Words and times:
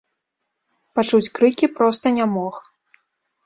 Пачуць 0.95 1.29
крыкі 1.37 1.71
проста 1.77 2.15
не 2.19 2.25
мог. 2.35 2.55